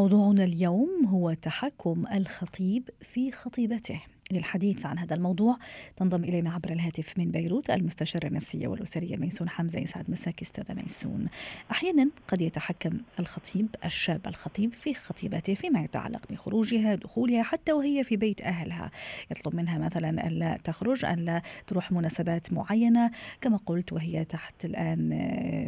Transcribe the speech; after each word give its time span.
موضوعنا 0.00 0.44
اليوم 0.44 1.06
هو 1.06 1.32
تحكم 1.32 2.04
الخطيب 2.14 2.90
في 3.00 3.32
خطيبته. 3.32 4.00
للحديث 4.32 4.86
عن 4.86 4.98
هذا 4.98 5.14
الموضوع 5.14 5.56
تنضم 5.96 6.24
إلينا 6.24 6.52
عبر 6.52 6.72
الهاتف 6.72 7.18
من 7.18 7.30
بيروت 7.30 7.70
المستشارة 7.70 8.26
النفسية 8.26 8.68
والأسرية 8.68 9.16
ميسون 9.16 9.48
حمزة 9.48 9.78
يسعد 9.78 10.10
مساك 10.10 10.42
أستاذة 10.42 10.74
ميسون. 10.74 11.26
أحيانا 11.70 12.10
قد 12.28 12.42
يتحكم 12.42 12.98
الخطيب 13.18 13.66
الشاب 13.84 14.26
الخطيب 14.26 14.72
في 14.72 14.94
خطيبته 14.94 15.54
فيما 15.54 15.80
يتعلق 15.80 16.22
بخروجها 16.30 16.94
دخولها 16.94 17.42
حتى 17.42 17.72
وهي 17.72 18.04
في 18.04 18.16
بيت 18.16 18.40
أهلها. 18.40 18.90
يطلب 19.30 19.56
منها 19.56 19.78
مثلا 19.78 20.26
ألا 20.26 20.58
تخرج 20.64 21.04
ألا 21.04 21.42
تروح 21.66 21.92
مناسبات 21.92 22.52
معينة. 22.52 23.10
كما 23.40 23.56
قلت 23.66 23.92
وهي 23.92 24.24
تحت 24.24 24.64
الآن 24.64 25.08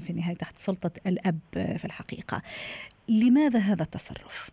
في 0.06 0.10
النهاية 0.10 0.36
تحت 0.36 0.58
سلطة 0.58 0.92
الأب 1.06 1.38
في 1.52 1.84
الحقيقة. 1.84 2.42
لماذا 3.08 3.58
هذا 3.58 3.82
التصرف؟ 3.82 4.50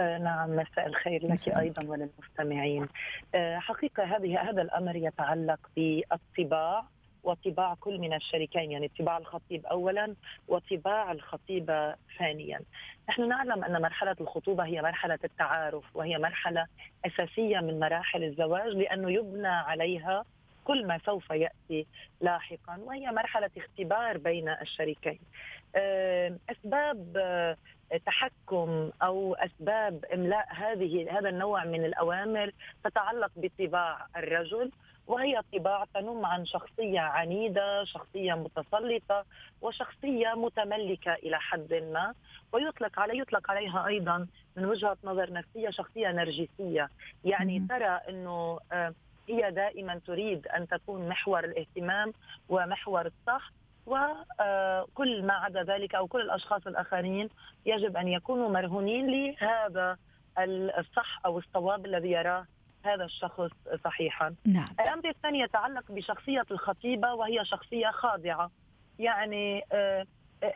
آه 0.00 0.18
نعم 0.18 0.56
مساء 0.56 0.86
الخير 0.86 1.24
لك 1.24 1.30
مساء. 1.30 1.60
أيضا 1.60 1.82
وللمستمعين 1.82 2.88
آه 3.34 3.58
حقيقة 3.58 4.04
هذه 4.16 4.50
هذا 4.50 4.62
الأمر 4.62 4.96
يتعلق 4.96 5.60
بالطباع 5.76 6.84
وطباع 7.22 7.74
كل 7.74 7.98
من 7.98 8.12
الشريكين 8.14 8.70
يعني 8.70 8.90
طباع 8.98 9.18
الخطيب 9.18 9.66
اولا 9.66 10.14
وطباع 10.48 11.12
الخطيبه 11.12 11.94
ثانيا. 12.18 12.60
نحن 13.08 13.28
نعلم 13.28 13.64
أن 13.64 13.82
مرحلة 13.82 14.16
الخطوبة 14.20 14.64
هي 14.64 14.82
مرحلة 14.82 15.18
التعارف 15.24 15.84
وهي 15.96 16.18
مرحلة 16.18 16.66
أساسية 17.06 17.60
من 17.60 17.80
مراحل 17.80 18.24
الزواج 18.24 18.66
لأنه 18.66 19.10
يبنى 19.10 19.48
عليها 19.48 20.24
كل 20.66 20.86
ما 20.86 20.98
سوف 21.06 21.30
يأتي 21.30 21.86
لاحقا 22.20 22.78
وهي 22.78 23.10
مرحلة 23.10 23.50
اختبار 23.56 24.18
بين 24.18 24.48
الشريكين. 24.48 25.18
آه، 25.76 26.36
أسباب 26.50 27.16
تحكم 28.06 28.90
أو 29.02 29.34
أسباب 29.34 30.04
إملاء 30.14 30.46
هذه 30.50 31.18
هذا 31.18 31.28
النوع 31.28 31.64
من 31.64 31.84
الأوامر 31.84 32.52
تتعلق 32.84 33.30
بطباع 33.36 34.06
الرجل 34.16 34.70
وهي 35.06 35.40
طباع 35.52 35.84
تنم 35.94 36.26
عن 36.26 36.46
شخصية 36.46 37.00
عنيدة، 37.00 37.84
شخصية 37.84 38.34
متسلطة 38.34 39.24
وشخصية 39.62 40.34
متملكة 40.34 41.14
إلى 41.14 41.38
حد 41.40 41.74
ما. 41.74 42.14
ويطلق 42.52 43.00
علي 43.00 43.18
يطلق 43.18 43.50
عليها 43.50 43.86
أيضا 43.86 44.26
من 44.56 44.64
وجهة 44.64 44.96
نظر 45.04 45.32
نفسية 45.32 45.70
شخصية 45.70 46.08
نرجسية، 46.08 46.90
يعني 47.24 47.66
ترى 47.68 48.00
إنه 48.08 48.58
آه، 48.72 48.94
هي 49.28 49.50
دائما 49.50 50.00
تريد 50.06 50.46
أن 50.46 50.68
تكون 50.68 51.08
محور 51.08 51.44
الاهتمام 51.44 52.12
ومحور 52.48 53.06
الصح 53.06 53.52
وكل 53.86 55.22
ما 55.26 55.34
عدا 55.34 55.62
ذلك 55.62 55.94
أو 55.94 56.06
كل 56.06 56.20
الأشخاص 56.20 56.66
الآخرين 56.66 57.28
يجب 57.66 57.96
أن 57.96 58.08
يكونوا 58.08 58.48
مرهونين 58.48 59.06
لهذا 59.10 59.96
الصح 60.78 61.20
أو 61.26 61.38
الصواب 61.38 61.86
الذي 61.86 62.10
يراه 62.10 62.46
هذا 62.82 63.04
الشخص 63.04 63.50
صحيحا. 63.84 64.34
نعم. 64.44 64.68
الأمر 64.80 65.08
الثاني 65.08 65.40
يتعلق 65.40 65.92
بشخصية 65.92 66.46
الخطيبة 66.50 67.14
وهي 67.14 67.44
شخصية 67.44 67.90
خاضعة. 67.90 68.50
يعني 68.98 69.64
آه، 69.72 70.06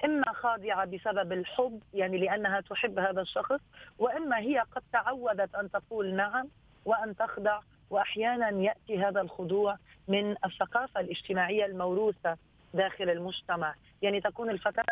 إما 0.04 0.32
خاضعة 0.32 0.84
بسبب 0.84 1.32
الحب 1.32 1.82
يعني 1.94 2.18
لأنها 2.18 2.60
تحب 2.60 2.98
هذا 2.98 3.20
الشخص 3.20 3.60
وإما 3.98 4.38
هي 4.38 4.58
قد 4.58 4.82
تعودت 4.92 5.54
أن 5.54 5.70
تقول 5.70 6.14
نعم 6.14 6.48
وأن 6.84 7.16
تخضع 7.16 7.60
وأحيانا 7.90 8.50
يأتي 8.50 8.98
هذا 8.98 9.20
الخضوع 9.20 9.76
من 10.08 10.30
الثقافة 10.44 11.00
الاجتماعية 11.00 11.66
الموروثة 11.66 12.36
داخل 12.74 13.10
المجتمع. 13.10 13.74
يعني 14.02 14.20
تكون 14.20 14.50
الفتاة 14.50 14.84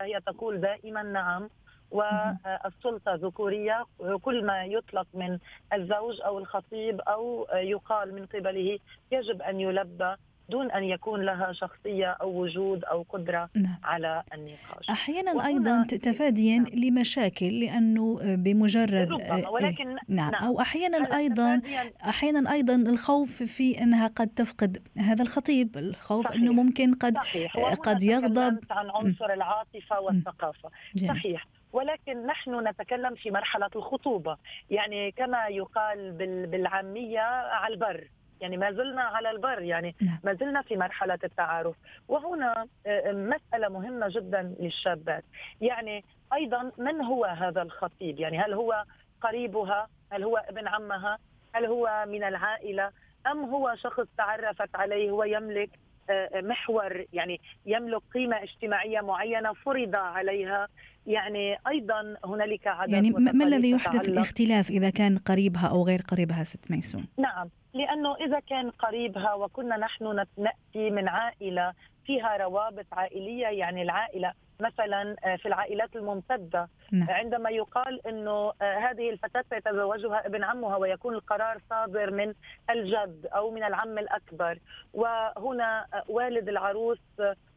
هي 0.00 0.20
تقول 0.20 0.60
دائما 0.60 1.02
نعم 1.02 1.48
والسلطة 1.90 3.14
ذكورية 3.14 3.84
كل 4.22 4.46
ما 4.46 4.64
يطلق 4.64 5.06
من 5.14 5.38
الزوج 5.72 6.20
أو 6.20 6.38
الخطيب 6.38 7.00
أو 7.00 7.46
يقال 7.54 8.14
من 8.14 8.26
قبله 8.26 8.78
يجب 9.12 9.42
أن 9.42 9.60
يلبى. 9.60 10.14
دون 10.48 10.70
أن 10.70 10.84
يكون 10.84 11.22
لها 11.22 11.52
شخصية 11.52 12.06
أو 12.06 12.42
وجود 12.42 12.84
أو 12.84 13.06
قدرة 13.08 13.48
نعم. 13.54 13.78
على 13.84 14.22
النقاش. 14.34 14.90
أحيانا 14.90 15.46
أيضا 15.46 15.84
تفاديا 15.84 16.58
نعم. 16.58 16.66
لمشاكل 16.74 17.60
لأنه 17.60 18.18
بمجرد 18.22 19.12
ربما 19.12 19.48
ولكن 19.48 19.88
نعم. 20.08 20.30
نعم 20.30 20.34
أو 20.34 20.60
أحيانا 20.60 21.16
أيضا 21.16 21.62
أحيانا 22.08 22.52
أيضا 22.52 22.74
الخوف 22.74 23.42
في 23.42 23.82
أنها 23.82 24.06
قد 24.08 24.28
تفقد 24.28 24.82
هذا 24.98 25.22
الخطيب، 25.22 25.78
الخوف 25.78 26.26
صحيح. 26.26 26.36
أنه 26.36 26.52
ممكن 26.52 26.94
قد 26.94 27.16
صحيح. 27.16 27.56
قد 27.74 28.02
يغضب 28.02 28.58
عن 28.70 28.90
عنصر 28.90 29.32
العاطفة 29.32 30.00
والثقافة، 30.00 30.70
جميل. 30.94 31.16
صحيح 31.16 31.46
ولكن 31.72 32.26
نحن 32.26 32.68
نتكلم 32.68 33.14
في 33.14 33.30
مرحلة 33.30 33.70
الخطوبة، 33.76 34.36
يعني 34.70 35.10
كما 35.10 35.46
يقال 35.46 36.12
بالعامية 36.50 37.20
على 37.20 37.74
البر 37.74 38.08
يعني 38.40 38.56
ما 38.56 38.72
زلنا 38.72 39.02
على 39.02 39.30
البر 39.30 39.62
يعني 39.62 39.94
نعم. 40.00 40.18
ما 40.24 40.34
زلنا 40.34 40.62
في 40.62 40.76
مرحلة 40.76 41.18
التعارف. 41.24 41.76
وهنا 42.08 42.66
آه، 42.86 43.12
مسألة 43.12 43.68
مهمة 43.68 44.08
جدا 44.08 44.54
للشابات. 44.60 45.24
يعني 45.60 46.04
أيضا 46.32 46.72
من 46.78 47.00
هو 47.00 47.24
هذا 47.24 47.62
الخطيب؟ 47.62 48.20
يعني 48.20 48.38
هل 48.38 48.52
هو 48.52 48.84
قريبها؟ 49.20 49.88
هل 50.12 50.22
هو 50.22 50.36
ابن 50.36 50.68
عمها؟ 50.68 51.18
هل 51.54 51.66
هو 51.66 52.04
من 52.08 52.24
العائلة؟ 52.24 52.90
أم 53.26 53.44
هو 53.44 53.74
شخص 53.74 54.06
تعرفت 54.18 54.76
عليه 54.76 55.12
ويملك؟ 55.12 55.70
آه، 55.70 55.85
محور 56.34 57.04
يعني 57.12 57.40
يملك 57.66 58.02
قيمة 58.14 58.42
اجتماعية 58.42 59.00
معينة 59.00 59.52
فرض 59.52 59.94
عليها. 59.94 60.68
يعني 61.06 61.56
أيضا 61.66 62.16
هنالك 62.24 62.66
عدد 62.66 62.92
يعني 62.92 63.10
ما 63.10 63.44
الذي 63.44 63.70
يحدث 63.70 64.08
الاختلاف 64.08 64.70
إذا 64.70 64.90
كان 64.90 65.18
قريبها 65.18 65.66
أو 65.66 65.82
غير 65.82 66.02
قريبها 66.08 66.44
ست 66.44 66.70
ميسون؟ 66.70 67.06
نعم 67.18 67.48
لأنه 67.74 68.16
إذا 68.16 68.40
كان 68.40 68.70
قريبها 68.70 69.34
وكنا 69.34 69.76
نحن 69.76 70.26
نأتي 70.36 70.90
من 70.90 71.08
عائلة 71.08 71.72
فيها 72.06 72.36
روابط 72.36 72.86
عائلية 72.92 73.46
يعني 73.46 73.82
العائلة 73.82 74.32
مثلا 74.60 75.16
آه، 75.24 75.36
في 75.36 75.48
العائلات 75.48 75.96
الممتدة. 75.96 76.68
نعم. 76.92 77.10
عندما 77.10 77.50
يقال 77.50 78.06
إنه 78.06 78.52
آه، 78.62 78.78
هذه 78.78 79.10
الفتاة 79.10 79.44
سيتزوجها 79.50 80.26
ابن 80.26 80.44
عمها 80.44 80.76
ويكون 80.76 81.14
القرار 81.14 81.58
صادر 81.70 82.10
من 82.10 82.34
الجد 82.70 83.26
أو 83.34 83.50
من 83.50 83.64
العم 83.64 83.98
الأكبر. 83.98 84.58
وهنا 84.94 85.86
آه، 85.94 86.04
والد 86.08 86.48
العروس 86.48 86.98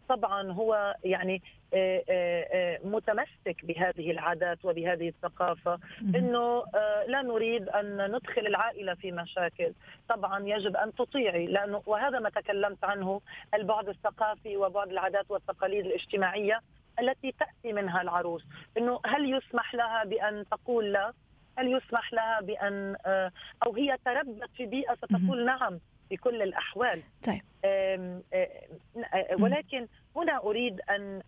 طبعا 0.10 0.52
هو 0.52 0.96
يعني 1.04 1.42
متمسك 2.84 3.66
بهذه 3.66 4.12
العادات 4.12 4.66
وبهذه 4.66 5.08
الثقافة 5.10 5.80
أنه 6.16 6.64
لا 7.08 7.22
نريد 7.22 7.70
أن 7.70 8.12
ندخل 8.12 8.48
العائلة 8.48 8.94
في 8.94 9.12
مشاكل. 9.12 9.74
طبعا 10.10 10.48
يجب 10.48 10.78
أن 10.78 10.96
تطيعي. 10.96 11.46
لأنه 11.46 11.82
وهذا 11.86 12.20
ما 12.20 12.30
تكلمت 12.30 12.84
عنه 12.84 13.22
البعد 13.54 13.90
الثقافي 13.90 14.58
وبعد 14.58 14.90
العادات 14.90 15.32
والتقاليد 15.32 15.86
الاجتماعية. 15.86 16.62
التي 17.00 17.32
تأتي 17.32 17.74
منها 17.74 18.02
العروس. 18.02 18.46
أنه 18.78 19.00
هل 19.06 19.34
يسمح 19.34 19.76
لها 19.76 20.04
بأن 20.04 20.46
تقول 20.52 20.94
لا؟ 20.94 21.14
هل 21.58 21.78
يسمح 21.78 22.14
لها 22.14 22.42
بأن 22.42 22.96
أو 23.66 23.76
هي 23.76 23.98
تربت 24.06 24.50
في 24.58 24.66
بيئة 24.66 24.96
ستقول 24.96 25.46
نعم 25.46 25.80
في 26.10 26.18
كل 26.18 26.42
الأحوال. 26.42 27.02
طيب. 27.26 27.42
ولكن 29.40 29.88
هنا 30.16 30.38
أريد 30.38 30.82
أن 30.90 31.22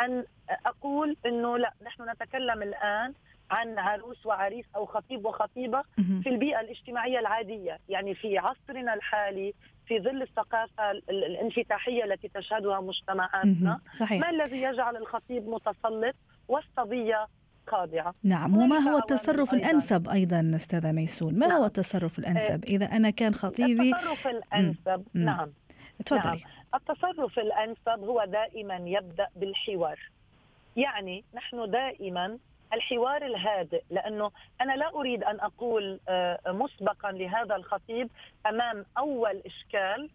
أن 0.00 0.24
أقول 0.66 1.16
إنه 1.26 1.58
لا 1.58 1.72
نحن 1.82 2.10
نتكلم 2.10 2.62
الآن 2.62 3.14
عن 3.50 3.78
عروس 3.78 4.26
وعريس 4.26 4.64
أو 4.76 4.86
خطيب 4.86 5.26
وخطيبة 5.26 5.82
في 5.96 6.28
البيئة 6.28 6.60
الاجتماعية 6.60 7.18
العادية، 7.18 7.78
يعني 7.88 8.14
في 8.14 8.38
عصرنا 8.38 8.94
الحالي 8.94 9.54
في 9.86 10.00
ظل 10.00 10.22
الثقافة 10.22 10.90
الانفتاحية 10.90 12.04
التي 12.04 12.28
تشهدها 12.28 12.80
مجتمعاتنا 12.80 13.80
صحيح. 13.98 14.20
ما 14.20 14.30
الذي 14.30 14.62
يجعل 14.62 14.96
الخطيب 14.96 15.48
متسلط 15.48 16.14
والصبية 16.48 17.26
خاضعه 17.66 18.14
نعم. 18.24 18.56
وما 18.56 18.78
هو 18.78 18.98
التصرف 18.98 19.54
أيضاً. 19.54 19.66
الأنسب 19.66 20.08
أيضا 20.08 20.52
أستاذة 20.56 20.92
ميسون؟ 20.92 21.38
ما 21.38 21.46
نعم. 21.46 21.56
هو 21.56 21.64
التصرف 21.66 22.18
الأنسب؟ 22.18 22.64
إذا 22.64 22.86
أنا 22.86 23.10
كان 23.10 23.34
خطيبي 23.34 23.90
التصرف 23.90 24.26
الأنسب 24.26 25.04
نعم, 25.14 25.36
نعم. 25.36 25.52
تفضلي. 26.04 26.22
نعم. 26.22 26.50
التصرف 26.74 27.38
الأنسب 27.38 28.04
هو 28.04 28.24
دائما 28.24 28.76
يبدأ 28.76 29.26
بالحوار. 29.36 29.98
يعني 30.76 31.24
نحن 31.34 31.70
دائما 31.70 32.38
الحوار 32.72 33.26
الهادئ 33.26 33.82
لأنه 33.90 34.30
أنا 34.60 34.72
لا 34.72 34.94
أريد 34.94 35.24
أن 35.24 35.40
أقول 35.40 36.00
آه، 36.08 36.38
مسبقا 36.46 37.12
لهذا 37.12 37.56
الخطيب 37.56 38.10
أمام 38.46 38.84
أول 38.98 39.42
إشكال 39.46 40.10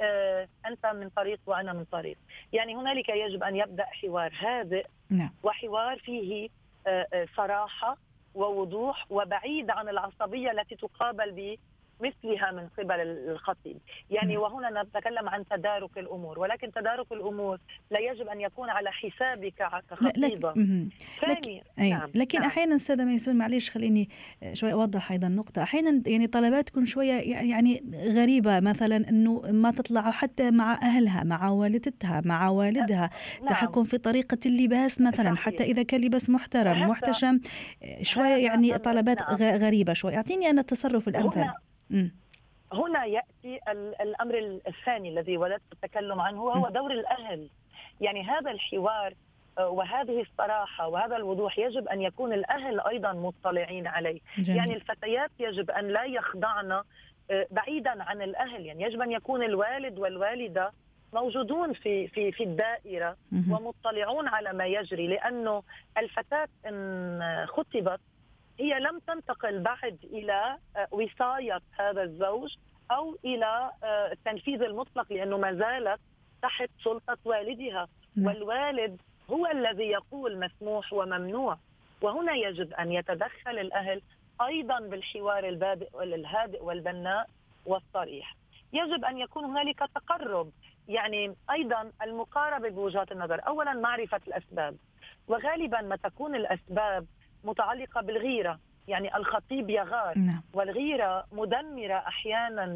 آه، 0.00 0.48
أنت 0.66 0.86
من 0.86 1.08
طريق 1.08 1.40
وأنا 1.46 1.72
من 1.72 1.84
طريق 1.84 2.16
يعني 2.52 2.76
هنالك 2.76 3.08
يجب 3.08 3.42
أن 3.42 3.56
يبدأ 3.56 3.84
حوار 3.84 4.32
هادئ 4.38 4.86
نعم. 5.10 5.30
وحوار 5.42 5.98
فيه 5.98 6.48
آه، 6.86 7.26
صراحة 7.36 7.96
ووضوح 8.34 9.06
وبعيد 9.10 9.70
عن 9.70 9.88
العصبية 9.88 10.50
التي 10.50 10.76
تقابل 10.76 11.58
مثلها 12.02 12.50
من 12.50 12.68
قبل 12.78 13.00
الخطيب 13.00 13.78
يعني. 14.10 14.36
وهنا 14.36 14.82
نتكلم 14.82 15.28
عن 15.28 15.44
تدارك 15.48 15.98
الأمور 15.98 16.38
ولكن 16.38 16.72
تدارك 16.72 17.12
الأمور 17.12 17.58
لا 17.90 17.98
يجب 17.98 18.28
أن 18.28 18.40
يكون 18.40 18.70
على 18.70 18.90
حسابك 18.92 19.54
كخطيبة 19.90 20.52
ثاني 21.20 21.62
نعم. 21.78 22.10
لكن 22.14 22.40
نعم. 22.40 22.48
أحيانا 22.48 22.76
أستاذة 22.76 23.04
ميسون 23.04 23.36
معلش 23.36 23.70
خليني 23.70 24.08
شوي 24.52 24.72
أوضح 24.72 25.12
أيضا 25.12 25.28
نقطة 25.28 25.62
أحيانا 25.62 26.02
يعني 26.06 26.26
طلبات 26.26 26.68
تكون 26.68 26.84
شوية 26.84 27.12
يعني 27.50 27.82
غريبة 28.14 28.60
مثلا 28.60 28.96
أنه 29.08 29.42
ما 29.50 29.70
تطلع 29.70 30.10
حتى 30.10 30.50
مع 30.50 30.72
أهلها 30.82 31.24
مع 31.24 31.50
والدتها 31.50 32.22
مع 32.24 32.48
والدها 32.48 33.10
نعم. 33.38 33.48
تحكم 33.48 33.84
في 33.84 33.98
طريقة 33.98 34.38
اللباس 34.46 35.00
مثلا 35.00 35.34
صحيح. 35.34 35.44
حتى 35.44 35.62
إذا 35.64 35.82
كان 35.82 36.00
لباس 36.00 36.30
محترم 36.30 36.88
محتشم 36.88 37.40
شوية 38.02 38.46
يعني 38.46 38.78
طلبات 38.78 39.20
نعم. 39.20 39.36
غريبة 39.36 39.92
شوي 39.92 40.16
أعطيني 40.16 40.50
أنا 40.50 40.60
التصرف 40.60 41.08
الأمثل 41.08 41.46
هنا 42.72 43.04
يأتي 43.04 43.60
الأمر 44.00 44.60
الثاني 44.66 45.08
الذي 45.08 45.36
ولدت 45.36 45.72
التكلم 45.72 46.20
عنه 46.20 46.42
وهو 46.42 46.68
دور 46.68 46.90
الأهل. 46.90 47.48
يعني 48.00 48.22
هذا 48.22 48.50
الحوار 48.50 49.14
آه، 49.58 49.68
وهذه 49.68 50.20
الصراحة 50.20 50.88
وهذا 50.88 51.16
الوضوح 51.16 51.58
يجب 51.58 51.88
أن 51.88 52.02
يكون 52.02 52.32
الأهل 52.32 52.80
أيضا 52.80 53.12
مطلعين 53.12 53.86
عليه. 53.86 54.20
جميل. 54.38 54.56
يعني 54.58 54.74
الفتيات 54.74 55.30
يجب 55.38 55.70
أن 55.70 55.88
لا 55.88 56.04
يخضعن 56.04 56.72
آه، 56.72 57.46
بعيدا 57.50 58.02
عن 58.02 58.22
الأهل. 58.22 58.66
يعني 58.66 58.82
يجب 58.82 59.00
أن 59.00 59.12
يكون 59.12 59.42
الوالد 59.42 59.98
والوالدة 59.98 60.72
موجودون 61.12 61.72
في 61.72 62.08
في 62.08 62.32
في 62.32 62.44
الدائرة 62.44 63.16
ومطلعون 63.50 64.28
على 64.28 64.52
ما 64.52 64.66
يجري 64.66 65.06
لأنه 65.06 65.62
الفتاة 65.98 66.48
إن 66.66 67.46
خطبت 67.48 68.00
هي 68.60 68.80
لم 68.80 68.98
تنتقل 68.98 69.58
بعد 69.60 69.98
إلى 70.04 70.56
آه، 70.76 70.88
وصاية 70.90 71.60
هذا 71.78 72.02
الزوج 72.02 72.56
أو 72.90 73.16
إلى 73.24 73.70
آه، 73.84 74.12
التنفيذ 74.12 74.62
المطلق 74.62 75.12
لأنه 75.12 75.38
ما 75.38 75.54
زالت 75.54 76.00
تحت 76.42 76.70
سلطة 76.84 77.16
والدها. 77.24 77.88
نعم. 78.16 78.26
والوالد 78.26 79.00
هو 79.30 79.46
الذي 79.46 79.84
يقول 79.84 80.38
مسموح 80.38 80.92
وممنوع. 80.92 81.58
وهنا 82.02 82.32
يجب 82.32 82.72
أن 82.72 82.92
يتدخل 82.92 83.58
الأهل 83.58 84.02
أيضا 84.42 84.80
بالحوار 84.80 85.48
البادئ 85.48 86.02
الهادئ 86.02 86.62
والبناء 86.64 87.28
والصريح. 87.66 88.36
يجب 88.72 89.04
أن 89.04 89.18
يكون 89.18 89.44
هنالك 89.44 89.78
تقرب. 89.94 90.50
يعني 90.88 91.34
أيضا 91.50 91.92
المقاربة 92.02 92.68
بوجهات 92.68 93.12
النظر. 93.12 93.40
اولا 93.46 93.72
معرفة 93.72 94.20
الأسباب. 94.28 94.76
وغالبا 95.28 95.80
ما 95.80 95.96
تكون 95.96 96.34
الأسباب 96.34 97.06
متعلقة 97.44 98.00
بالغيرة. 98.00 98.58
يعني 98.88 99.16
الخطيب 99.16 99.70
يغار. 99.70 100.18
نعم. 100.18 100.42
والغيرة 100.52 101.24
مدمرة 101.32 101.94
أحيانا 101.94 102.66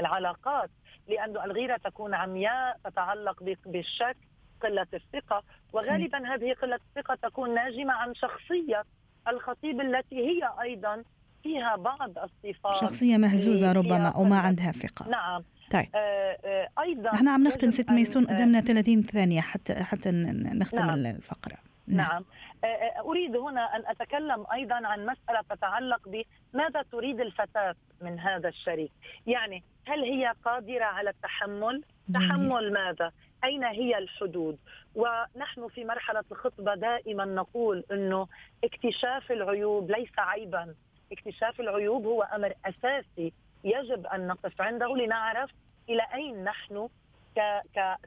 للعلاقات 0.00 0.70
لأن 1.08 1.30
الغيرة 1.30 1.76
تكون 1.76 2.14
عمياء 2.14 2.76
تتعلق 2.84 3.42
بالشك 3.66 4.16
قلة 4.62 4.86
الثقة. 4.94 5.42
وغالبا. 5.72 6.34
هذه 6.34 6.52
قلة 6.62 6.78
الثقة 6.88 7.14
تكون 7.14 7.54
ناجمة 7.54 7.92
عن 7.92 8.14
شخصية 8.14 8.84
الخطيب 9.28 9.80
التي 9.80 10.16
هي 10.16 10.50
أيضا 10.62 11.02
فيها 11.42 11.76
بعض 11.76 12.10
الصفات 12.18 12.76
شخصية 12.76 13.16
مهزوزة 13.16 13.72
ربما 13.72 14.08
أو 14.08 14.24
ما 14.24 14.38
عندها 14.38 14.72
ثقة. 14.72 15.08
نعم. 15.08 15.42
طيب. 15.70 15.88
آه 15.94 16.38
آه 16.44 16.68
أيضا 16.82 17.14
إحنا 17.14 17.30
عم 17.30 17.44
نختم 17.44 17.70
ست 17.70 17.90
ميسون 17.90 18.26
قدامنا 18.26 18.60
30 18.60 19.02
ثانية 19.02 19.40
حتى 19.40 19.74
حتى 19.74 20.10
نختم 20.54 20.86
نعم. 20.86 21.06
الفقرة. 21.06 21.56
نعم, 21.86 22.08
نعم. 22.08 22.24
آه، 22.64 22.66
آه، 22.66 23.00
أريد 23.00 23.36
هنا 23.36 23.76
أن 23.76 23.82
أتكلم 23.86 24.46
أيضا 24.52 24.74
عن 24.74 25.06
مسألة 25.06 25.40
تتعلق 25.50 26.00
بماذا 26.08 26.82
تريد 26.92 27.20
الفتاة 27.20 27.74
من 28.00 28.18
هذا 28.18 28.48
الشريك، 28.48 28.92
يعني 29.26 29.62
هل 29.86 30.02
هي 30.02 30.34
قادرة 30.44 30.84
على 30.84 31.10
التحمل؟ 31.10 31.82
تحمل 32.14 32.72
ماذا؟ 32.72 33.12
أين 33.44 33.64
هي 33.64 33.98
الحدود؟ 33.98 34.58
ونحن 34.94 35.68
في 35.68 35.84
مرحلة 35.84 36.24
الخطبة 36.32 36.74
دائما 36.74 37.24
نقول 37.24 37.84
إنه 37.92 38.28
اكتشاف 38.64 39.32
العيوب 39.32 39.90
ليس 39.90 40.18
عيبا، 40.18 40.74
اكتشاف 41.12 41.60
العيوب 41.60 42.06
هو 42.06 42.22
أمر 42.22 42.52
أساسي 42.64 43.32
يجب 43.64 44.06
أن 44.06 44.26
نقف 44.26 44.60
عنده 44.60 44.96
لنعرف 44.96 45.50
إلى 45.88 46.02
أين 46.14 46.44
نحن 46.44 46.88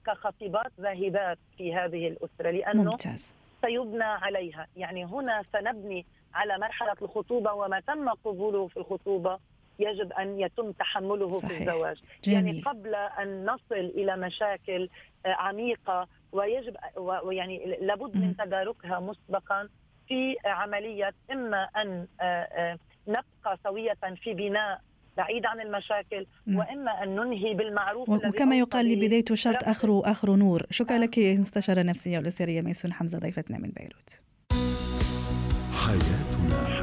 كخطيبات 0.06 0.72
ذاهبات 0.80 1.38
في 1.58 1.76
هذه 1.76 2.08
الأسرة 2.08 2.52
لأنه 2.52 2.92
ممتاز. 2.92 3.34
سيبنى 3.62 4.04
عليها 4.04 4.68
يعني 4.78 5.06
هنا 5.06 5.44
سنبني 5.44 6.06
على 6.34 6.58
مرحلة 6.58 6.96
الخطوبة 7.02 7.54
وما 7.54 7.80
تم 7.80 8.10
قبوله 8.10 8.68
في 8.68 8.78
الخطوبة 8.78 9.40
يجب 9.80 10.14
أن 10.14 10.40
يتم 10.40 10.72
تحمله 10.72 11.40
صحيح. 11.40 11.52
في 11.52 11.58
الزواج 11.60 12.02
يعني 12.28 12.42
جميل. 12.42 12.56
يعني 12.56 12.62
قبل 12.62 12.96
أن 12.96 13.46
نصل 13.46 13.76
إلى 13.76 14.18
مشاكل 14.18 14.90
آه، 15.26 15.34
عميقة 15.34 16.08
ويجب 16.32 16.76
ويعني 16.98 17.78
لابد 17.82 18.16
من 18.16 18.38
تداركها 18.38 19.00
مسبقا 19.00 19.70
في 20.08 20.36
عملية 20.46 21.14
إما 21.32 21.64
أن 21.64 22.08
آه، 22.22 22.24
آه، 22.24 22.78
نبقى 23.08 23.58
سوية 23.64 23.98
في 24.24 24.34
بناء 24.34 24.82
بعيد 25.18 25.46
عن 25.46 25.62
المشاكل 25.62 26.26
نعم. 26.46 26.58
وإما 26.58 27.04
أن 27.04 27.16
ننهي 27.16 27.54
بالمعروف 27.54 28.10
وكما 28.10 28.58
يقال 28.58 28.86
لبدايته 28.94 29.36
شرط 29.36 29.64
اخره 29.64 30.12
اخره 30.12 30.36
نور. 30.36 30.64
شكرا 30.72 30.98
لك 30.98 31.20
مستشارة 31.20 31.82
نفسية 31.82 32.18
والاسريه 32.18 32.62
ميسون 32.62 32.94
حمزة 32.94 33.20
ضيفتنا 33.20 33.58
من 33.58 33.70
بيروت. 33.70 34.22
حياتنا. 35.86 36.77